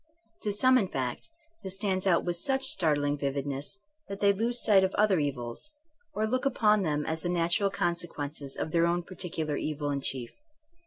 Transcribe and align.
To 0.41 0.51
some, 0.51 0.79
in 0.79 0.87
fact, 0.87 1.29
this 1.61 1.75
stands 1.75 2.07
out 2.07 2.25
with 2.25 2.35
such 2.35 2.65
startling 2.65 3.19
vividness 3.19 3.81
that 4.07 4.19
they 4.19 4.33
lose 4.33 4.59
sight 4.65 4.83
of 4.83 4.95
other 4.95 5.19
evils, 5.19 5.73
or 6.15 6.25
look 6.25 6.43
upon 6.43 6.81
them 6.81 7.05
as 7.05 7.21
the 7.21 7.29
natural 7.29 7.69
consequences 7.69 8.55
of 8.55 8.71
their 8.71 8.87
own 8.87 9.03
par 9.03 9.15
ticular 9.17 9.59
evil 9.59 9.91
in 9.91 10.01
chief. 10.01 10.31